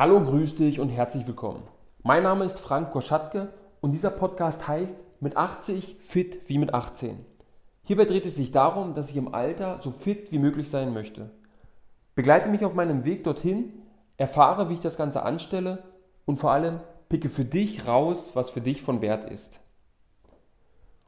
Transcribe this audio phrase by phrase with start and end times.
[0.00, 1.62] Hallo, grüß dich und herzlich willkommen.
[2.02, 3.52] Mein Name ist Frank Koschatke
[3.82, 7.22] und dieser Podcast heißt Mit 80 fit wie mit 18.
[7.84, 11.28] Hierbei dreht es sich darum, dass ich im Alter so fit wie möglich sein möchte.
[12.14, 13.74] Begleite mich auf meinem Weg dorthin,
[14.16, 15.82] erfahre, wie ich das Ganze anstelle
[16.24, 16.80] und vor allem
[17.10, 19.60] picke für dich raus, was für dich von Wert ist.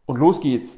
[0.05, 0.77] Und los geht's.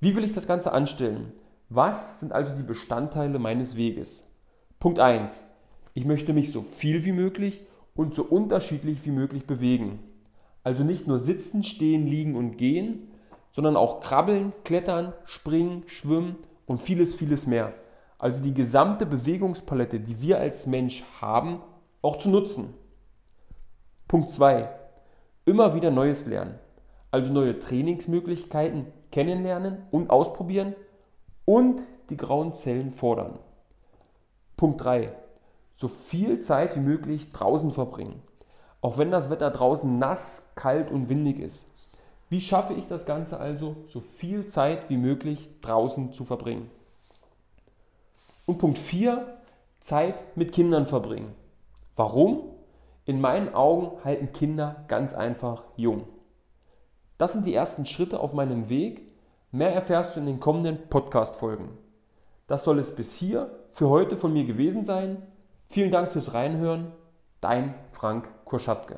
[0.00, 1.34] Wie will ich das Ganze anstellen?
[1.68, 4.22] Was sind also die Bestandteile meines Weges?
[4.80, 5.44] Punkt 1.
[5.94, 7.60] Ich möchte mich so viel wie möglich
[7.94, 9.98] und so unterschiedlich wie möglich bewegen.
[10.64, 13.10] Also nicht nur sitzen, stehen, liegen und gehen,
[13.50, 17.74] sondern auch krabbeln, klettern, springen, schwimmen und vieles, vieles mehr.
[18.18, 21.60] Also die gesamte Bewegungspalette, die wir als Mensch haben,
[22.00, 22.72] auch zu nutzen.
[24.08, 24.70] Punkt 2.
[25.44, 26.54] Immer wieder Neues lernen.
[27.10, 30.74] Also neue Trainingsmöglichkeiten kennenlernen und ausprobieren
[31.44, 33.38] und die grauen Zellen fordern.
[34.56, 35.12] Punkt 3
[35.74, 38.22] so viel Zeit wie möglich draußen verbringen.
[38.80, 41.66] Auch wenn das Wetter draußen nass, kalt und windig ist.
[42.28, 46.70] Wie schaffe ich das Ganze also, so viel Zeit wie möglich draußen zu verbringen?
[48.46, 49.38] Und Punkt 4,
[49.80, 51.34] Zeit mit Kindern verbringen.
[51.94, 52.50] Warum?
[53.04, 56.04] In meinen Augen halten Kinder ganz einfach jung.
[57.18, 59.12] Das sind die ersten Schritte auf meinem Weg.
[59.50, 61.68] Mehr erfährst du in den kommenden Podcast-Folgen.
[62.46, 65.22] Das soll es bis hier für heute von mir gewesen sein.
[65.72, 66.92] Vielen Dank fürs Reinhören.
[67.40, 68.96] Dein Frank Kurschatke.